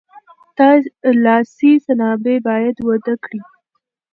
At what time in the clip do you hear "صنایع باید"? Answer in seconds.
1.85-2.75